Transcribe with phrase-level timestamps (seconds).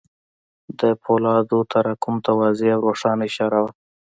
[0.79, 3.71] د پولادو تراکم ته واضح او روښانه اشاره وه.